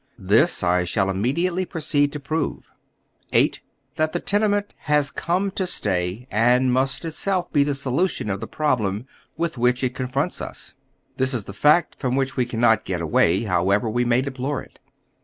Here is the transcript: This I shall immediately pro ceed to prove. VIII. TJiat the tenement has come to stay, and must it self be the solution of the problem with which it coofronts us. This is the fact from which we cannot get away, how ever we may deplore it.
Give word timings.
This 0.17 0.63
I 0.63 0.83
shall 0.83 1.11
immediately 1.11 1.63
pro 1.63 1.79
ceed 1.79 2.11
to 2.13 2.19
prove. 2.19 2.73
VIII. 3.31 3.53
TJiat 3.97 4.13
the 4.13 4.19
tenement 4.19 4.73
has 4.79 5.11
come 5.11 5.51
to 5.51 5.67
stay, 5.67 6.25
and 6.31 6.73
must 6.73 7.05
it 7.05 7.11
self 7.13 7.53
be 7.53 7.63
the 7.63 7.75
solution 7.75 8.31
of 8.31 8.39
the 8.39 8.47
problem 8.47 9.05
with 9.37 9.59
which 9.59 9.83
it 9.83 9.93
coofronts 9.93 10.41
us. 10.41 10.73
This 11.17 11.35
is 11.35 11.43
the 11.43 11.53
fact 11.53 11.97
from 11.99 12.15
which 12.15 12.35
we 12.35 12.47
cannot 12.47 12.83
get 12.83 12.99
away, 12.99 13.43
how 13.43 13.69
ever 13.69 13.87
we 13.91 14.03
may 14.03 14.23
deplore 14.23 14.63
it. 14.63 14.79